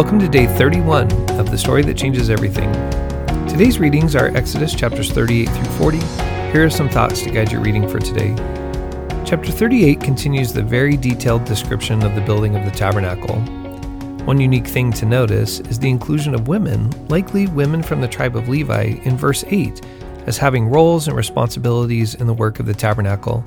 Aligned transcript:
Welcome 0.00 0.18
to 0.20 0.28
day 0.28 0.46
31 0.46 1.12
of 1.38 1.50
the 1.50 1.58
story 1.58 1.82
that 1.82 1.94
changes 1.94 2.30
everything. 2.30 2.72
Today's 3.46 3.78
readings 3.78 4.16
are 4.16 4.34
Exodus 4.34 4.74
chapters 4.74 5.12
38 5.12 5.44
through 5.50 5.72
40. 5.72 5.98
Here 6.52 6.64
are 6.64 6.70
some 6.70 6.88
thoughts 6.88 7.20
to 7.20 7.30
guide 7.30 7.52
your 7.52 7.60
reading 7.60 7.86
for 7.86 7.98
today. 7.98 8.34
Chapter 9.26 9.52
38 9.52 10.00
continues 10.00 10.54
the 10.54 10.62
very 10.62 10.96
detailed 10.96 11.44
description 11.44 12.02
of 12.02 12.14
the 12.14 12.22
building 12.22 12.56
of 12.56 12.64
the 12.64 12.70
tabernacle. 12.70 13.36
One 14.24 14.40
unique 14.40 14.66
thing 14.66 14.90
to 14.94 15.04
notice 15.04 15.60
is 15.60 15.78
the 15.78 15.90
inclusion 15.90 16.34
of 16.34 16.48
women, 16.48 16.88
likely 17.08 17.48
women 17.48 17.82
from 17.82 18.00
the 18.00 18.08
tribe 18.08 18.36
of 18.36 18.48
Levi, 18.48 19.00
in 19.02 19.18
verse 19.18 19.44
8, 19.48 19.84
as 20.26 20.38
having 20.38 20.70
roles 20.70 21.08
and 21.08 21.16
responsibilities 21.16 22.14
in 22.14 22.26
the 22.26 22.32
work 22.32 22.58
of 22.58 22.64
the 22.64 22.72
tabernacle. 22.72 23.44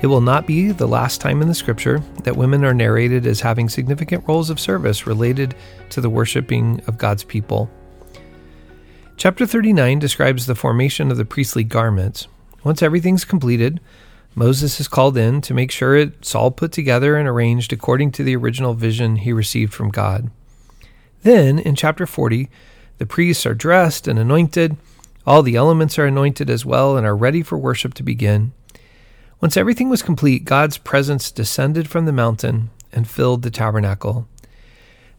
It 0.00 0.06
will 0.06 0.20
not 0.20 0.46
be 0.46 0.70
the 0.70 0.86
last 0.86 1.20
time 1.20 1.42
in 1.42 1.48
the 1.48 1.54
scripture 1.54 1.98
that 2.22 2.36
women 2.36 2.64
are 2.64 2.72
narrated 2.72 3.26
as 3.26 3.40
having 3.40 3.68
significant 3.68 4.26
roles 4.28 4.48
of 4.48 4.60
service 4.60 5.08
related 5.08 5.56
to 5.90 6.00
the 6.00 6.08
worshiping 6.08 6.80
of 6.86 6.98
God's 6.98 7.24
people. 7.24 7.68
Chapter 9.16 9.44
39 9.44 9.98
describes 9.98 10.46
the 10.46 10.54
formation 10.54 11.10
of 11.10 11.16
the 11.16 11.24
priestly 11.24 11.64
garments. 11.64 12.28
Once 12.62 12.80
everything's 12.80 13.24
completed, 13.24 13.80
Moses 14.36 14.78
is 14.78 14.86
called 14.86 15.16
in 15.16 15.40
to 15.40 15.52
make 15.52 15.72
sure 15.72 15.96
it's 15.96 16.32
all 16.32 16.52
put 16.52 16.70
together 16.70 17.16
and 17.16 17.26
arranged 17.26 17.72
according 17.72 18.12
to 18.12 18.22
the 18.22 18.36
original 18.36 18.74
vision 18.74 19.16
he 19.16 19.32
received 19.32 19.74
from 19.74 19.90
God. 19.90 20.30
Then, 21.22 21.58
in 21.58 21.74
chapter 21.74 22.06
40, 22.06 22.48
the 22.98 23.06
priests 23.06 23.44
are 23.44 23.54
dressed 23.54 24.06
and 24.06 24.16
anointed. 24.16 24.76
All 25.26 25.42
the 25.42 25.56
elements 25.56 25.98
are 25.98 26.06
anointed 26.06 26.48
as 26.48 26.64
well 26.64 26.96
and 26.96 27.04
are 27.04 27.16
ready 27.16 27.42
for 27.42 27.58
worship 27.58 27.94
to 27.94 28.04
begin. 28.04 28.52
Once 29.40 29.56
everything 29.56 29.88
was 29.88 30.02
complete, 30.02 30.44
God's 30.44 30.78
presence 30.78 31.30
descended 31.30 31.88
from 31.88 32.06
the 32.06 32.12
mountain 32.12 32.70
and 32.92 33.08
filled 33.08 33.42
the 33.42 33.50
tabernacle. 33.50 34.26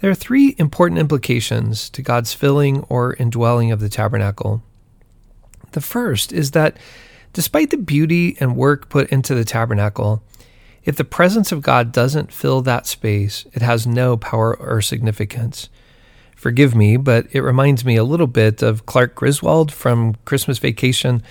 There 0.00 0.10
are 0.10 0.14
three 0.14 0.54
important 0.58 0.98
implications 0.98 1.90
to 1.90 2.02
God's 2.02 2.32
filling 2.32 2.82
or 2.84 3.14
indwelling 3.14 3.72
of 3.72 3.80
the 3.80 3.90
tabernacle. 3.90 4.62
The 5.72 5.82
first 5.82 6.32
is 6.32 6.52
that 6.52 6.78
despite 7.34 7.68
the 7.68 7.76
beauty 7.76 8.38
and 8.40 8.56
work 8.56 8.88
put 8.88 9.10
into 9.10 9.34
the 9.34 9.44
tabernacle, 9.44 10.22
if 10.84 10.96
the 10.96 11.04
presence 11.04 11.52
of 11.52 11.62
God 11.62 11.92
doesn't 11.92 12.32
fill 12.32 12.62
that 12.62 12.86
space, 12.86 13.44
it 13.52 13.60
has 13.60 13.86
no 13.86 14.16
power 14.16 14.56
or 14.56 14.80
significance. 14.80 15.68
Forgive 16.36 16.74
me, 16.74 16.96
but 16.96 17.26
it 17.32 17.40
reminds 17.40 17.84
me 17.84 17.96
a 17.96 18.04
little 18.04 18.26
bit 18.26 18.62
of 18.62 18.86
Clark 18.86 19.14
Griswold 19.14 19.72
from 19.72 20.14
Christmas 20.24 20.58
Vacation 20.58 21.22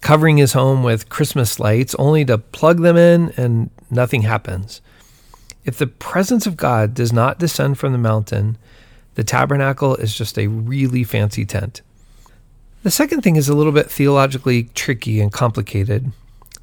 covering 0.00 0.38
his 0.38 0.52
home 0.54 0.82
with 0.82 1.08
Christmas 1.08 1.60
lights 1.60 1.94
only 1.96 2.24
to 2.24 2.38
plug 2.38 2.80
them 2.80 2.96
in 2.96 3.32
and 3.36 3.70
nothing 3.90 4.22
happens. 4.22 4.80
If 5.64 5.78
the 5.78 5.86
presence 5.86 6.46
of 6.46 6.56
God 6.56 6.94
does 6.94 7.12
not 7.12 7.38
descend 7.38 7.78
from 7.78 7.92
the 7.92 7.98
mountain, 7.98 8.56
the 9.14 9.24
tabernacle 9.24 9.96
is 9.96 10.16
just 10.16 10.38
a 10.38 10.46
really 10.46 11.04
fancy 11.04 11.44
tent. 11.44 11.82
The 12.82 12.90
second 12.90 13.20
thing 13.20 13.36
is 13.36 13.48
a 13.48 13.54
little 13.54 13.72
bit 13.72 13.90
theologically 13.90 14.64
tricky 14.74 15.20
and 15.20 15.30
complicated. 15.30 16.12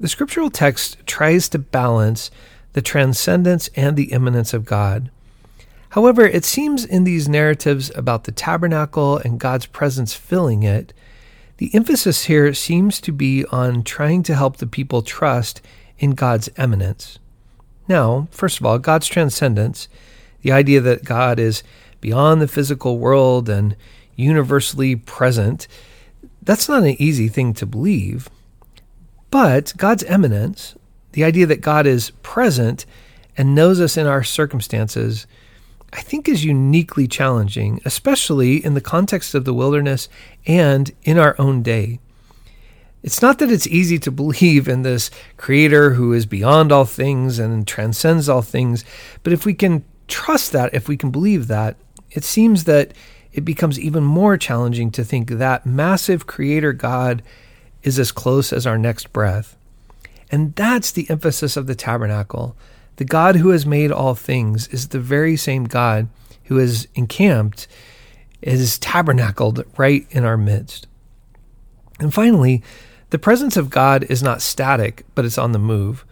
The 0.00 0.08
scriptural 0.08 0.50
text 0.50 0.96
tries 1.06 1.48
to 1.50 1.58
balance 1.58 2.30
the 2.72 2.82
transcendence 2.82 3.68
and 3.76 3.96
the 3.96 4.12
immanence 4.12 4.54
of 4.54 4.64
God. 4.64 5.10
However, 5.90 6.26
it 6.26 6.44
seems 6.44 6.84
in 6.84 7.04
these 7.04 7.28
narratives 7.28 7.90
about 7.94 8.24
the 8.24 8.32
tabernacle 8.32 9.18
and 9.18 9.40
God's 9.40 9.66
presence 9.66 10.14
filling 10.14 10.62
it 10.62 10.92
the 11.58 11.74
emphasis 11.74 12.24
here 12.24 12.52
seems 12.52 13.00
to 13.00 13.12
be 13.12 13.44
on 13.46 13.82
trying 13.82 14.22
to 14.24 14.34
help 14.34 14.58
the 14.58 14.66
people 14.66 15.02
trust 15.02 15.62
in 15.98 16.10
God's 16.10 16.50
immanence. 16.58 17.18
Now, 17.88 18.28
first 18.30 18.60
of 18.60 18.66
all, 18.66 18.78
God's 18.78 19.06
transcendence, 19.06 19.88
the 20.42 20.52
idea 20.52 20.80
that 20.80 21.04
God 21.04 21.38
is 21.38 21.62
beyond 22.00 22.40
the 22.40 22.48
physical 22.48 22.98
world 22.98 23.48
and 23.48 23.76
universally 24.16 24.96
present, 24.96 25.66
that's 26.42 26.68
not 26.68 26.82
an 26.82 27.00
easy 27.00 27.28
thing 27.28 27.54
to 27.54 27.66
believe. 27.66 28.28
But 29.30 29.72
God's 29.76 30.04
immanence, 30.04 30.74
the 31.12 31.24
idea 31.24 31.46
that 31.46 31.60
God 31.60 31.86
is 31.86 32.10
present 32.22 32.86
and 33.36 33.54
knows 33.54 33.80
us 33.80 33.96
in 33.96 34.06
our 34.06 34.22
circumstances, 34.22 35.26
I 35.96 36.00
think 36.00 36.28
is 36.28 36.44
uniquely 36.44 37.08
challenging, 37.08 37.80
especially 37.86 38.62
in 38.62 38.74
the 38.74 38.82
context 38.82 39.34
of 39.34 39.46
the 39.46 39.54
wilderness 39.54 40.10
and 40.46 40.92
in 41.04 41.18
our 41.18 41.34
own 41.38 41.62
day. 41.62 42.00
It's 43.02 43.22
not 43.22 43.38
that 43.38 43.50
it's 43.50 43.66
easy 43.66 43.98
to 44.00 44.10
believe 44.10 44.68
in 44.68 44.82
this 44.82 45.10
creator 45.38 45.94
who 45.94 46.12
is 46.12 46.26
beyond 46.26 46.70
all 46.70 46.84
things 46.84 47.38
and 47.38 47.66
transcends 47.66 48.28
all 48.28 48.42
things, 48.42 48.84
but 49.22 49.32
if 49.32 49.46
we 49.46 49.54
can 49.54 49.84
trust 50.06 50.52
that, 50.52 50.74
if 50.74 50.86
we 50.86 50.98
can 50.98 51.10
believe 51.10 51.46
that, 51.46 51.76
it 52.10 52.24
seems 52.24 52.64
that 52.64 52.92
it 53.32 53.44
becomes 53.44 53.80
even 53.80 54.04
more 54.04 54.36
challenging 54.36 54.90
to 54.90 55.04
think 55.04 55.30
that 55.30 55.64
massive 55.64 56.26
creator 56.26 56.74
God 56.74 57.22
is 57.82 57.98
as 57.98 58.12
close 58.12 58.52
as 58.52 58.66
our 58.66 58.76
next 58.76 59.14
breath. 59.14 59.56
And 60.30 60.54
that's 60.56 60.90
the 60.90 61.08
emphasis 61.08 61.56
of 61.56 61.66
the 61.66 61.74
tabernacle 61.74 62.54
the 62.96 63.04
God 63.04 63.36
who 63.36 63.50
has 63.50 63.66
made 63.66 63.92
all 63.92 64.14
things 64.14 64.68
is 64.68 64.88
the 64.88 65.00
very 65.00 65.36
same 65.36 65.64
God 65.64 66.08
who 66.44 66.58
is 66.58 66.88
encamped, 66.94 67.66
is 68.40 68.78
tabernacled 68.78 69.64
right 69.76 70.06
in 70.10 70.24
our 70.24 70.36
midst. 70.36 70.86
And 71.98 72.12
finally, 72.12 72.62
the 73.10 73.18
presence 73.18 73.56
of 73.56 73.70
God 73.70 74.04
is 74.04 74.22
not 74.22 74.42
static, 74.42 75.04
but 75.14 75.24
it's 75.24 75.38
on 75.38 75.52
the 75.52 75.58
move. 75.58 76.04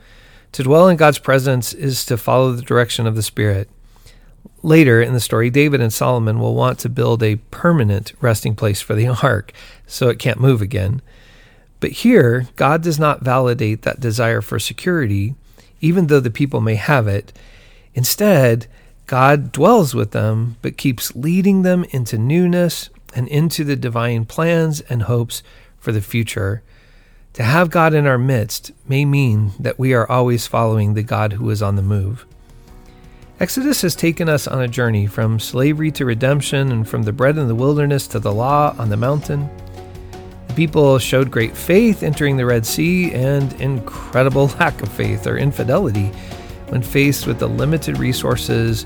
To 0.53 0.63
dwell 0.63 0.89
in 0.89 0.97
God's 0.97 1.19
presence 1.19 1.73
is 1.73 2.05
to 2.07 2.17
follow 2.17 2.53
the 2.53 2.63
direction 2.63 3.07
of 3.07 3.17
the 3.17 3.23
Spirit. 3.23 3.69
Later 4.63 5.03
in 5.03 5.13
the 5.13 5.21
story, 5.21 5.51
David 5.51 5.81
and 5.81 5.93
Solomon 5.93 6.39
will 6.39 6.55
want 6.55 6.79
to 6.81 6.89
build 6.89 7.23
a 7.23 7.37
permanent 7.37 8.13
resting 8.21 8.55
place 8.55 8.81
for 8.81 8.95
the 8.95 9.09
ark 9.23 9.53
so 9.87 10.09
it 10.09 10.19
can't 10.19 10.41
move 10.41 10.63
again. 10.63 11.03
But 11.81 11.91
here, 11.91 12.49
God 12.57 12.83
does 12.83 12.99
not 12.99 13.23
validate 13.23 13.83
that 13.83 14.01
desire 14.01 14.41
for 14.41 14.59
security 14.59 15.35
even 15.85 16.07
though 16.07 16.21
the 16.21 16.31
people 16.31 16.63
may 16.63 16.77
have 16.77 17.07
it. 17.07 17.31
Instead, 17.95 18.67
God 19.07 19.53
dwells 19.53 19.95
with 19.95 20.13
them, 20.13 20.57
but 20.63 20.79
keeps 20.79 21.15
leading 21.15 21.61
them 21.61 21.85
into 21.91 22.17
newness 22.17 22.89
and 23.15 23.29
into 23.29 23.65
the 23.65 23.77
divine 23.77 24.25
plans 24.25 24.81
and 24.83 25.03
hopes 25.03 25.43
for 25.79 25.93
the 25.93 26.01
future. 26.01 26.63
To 27.35 27.43
have 27.43 27.69
God 27.69 27.93
in 27.93 28.07
our 28.07 28.17
midst 28.17 28.73
may 28.89 29.05
mean 29.05 29.53
that 29.61 29.79
we 29.79 29.93
are 29.93 30.11
always 30.11 30.47
following 30.47 30.95
the 30.95 31.03
God 31.03 31.35
who 31.35 31.51
is 31.51 31.63
on 31.63 31.77
the 31.77 31.83
move. 31.83 32.25
Exodus 33.39 33.83
has 33.83 33.95
taken 33.95 34.27
us 34.27 34.47
on 34.47 34.63
a 34.63 34.69
journey 34.69 35.07
from 35.07 35.39
slavery 35.39 35.91
to 35.91 36.07
redemption 36.07 36.73
and 36.73 36.89
from 36.89 37.03
the 37.03 37.13
bread 37.13 37.37
in 37.37 37.47
the 37.47 37.55
wilderness 37.55 38.07
to 38.07 38.19
the 38.19 38.33
law 38.33 38.75
on 38.79 38.89
the 38.89 38.97
mountain. 38.97 39.51
The 40.55 40.67
people 40.67 41.01
showed 41.01 41.33
great 41.33 41.57
faith 41.57 42.05
entering 42.05 42.37
the 42.37 42.47
Red 42.47 42.65
Sea 42.65 43.13
and 43.13 43.53
incredible 43.55 44.47
lack 44.61 44.81
of 44.83 44.89
faith 44.89 45.27
or 45.27 45.37
infidelity 45.37 46.13
when 46.69 46.81
faced 46.81 47.27
with 47.27 47.41
the 47.41 47.49
limited 47.49 47.99
resources 47.99 48.85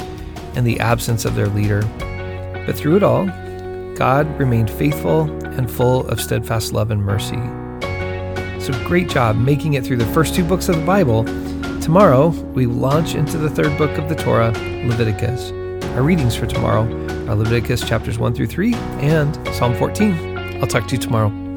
and 0.55 0.67
the 0.67 0.81
absence 0.81 1.27
of 1.27 1.35
their 1.35 1.49
leader. 1.49 1.83
But 2.65 2.75
through 2.75 2.97
it 2.97 3.03
all, 3.03 3.27
God 3.97 4.27
remained 4.39 4.71
faithful 4.71 5.31
and 5.45 5.71
full 5.71 6.09
of 6.09 6.23
steadfast 6.23 6.73
love 6.73 6.91
and 6.91 7.03
mercy. 7.03 7.37
So 8.63 8.73
great 8.87 9.11
job 9.11 9.37
making 9.37 9.75
it 9.75 9.85
through 9.85 9.99
the 9.99 10.15
first 10.15 10.35
two 10.35 10.45
books 10.45 10.71
of 10.71 10.77
the 10.77 10.87
Bible. 10.87 11.25
Tomorrow, 11.83 12.29
we 12.29 12.65
launch 12.65 13.15
into 13.15 13.37
the 13.37 13.51
third 13.51 13.77
book 13.77 13.99
of 13.99 14.09
the 14.09 14.17
Torah, 14.17 14.53
Leviticus. 14.87 15.51
Our 15.97 16.03
readings 16.03 16.35
for 16.35 16.47
tomorrow 16.47 16.85
are 17.29 17.35
Leviticus 17.35 17.87
chapters 17.87 18.19
1 18.19 18.33
through 18.33 18.47
3 18.47 18.73
and 18.73 19.55
Psalm 19.55 19.75
14. 19.75 20.39
I'll 20.63 20.67
talk 20.67 20.89
to 20.89 20.97
you 20.97 21.03
tomorrow. 21.03 21.48